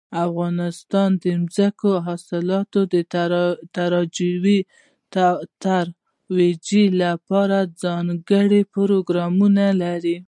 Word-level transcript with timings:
افغانستان 0.25 1.09
د 1.21 1.23
ځنګلي 1.55 1.97
حاصلاتو 2.05 2.79
د 2.93 2.95
ترویج 5.63 6.69
لپاره 7.03 7.57
ځانګړي 7.83 8.61
پروګرامونه 8.73 9.65
لري. 9.83 10.17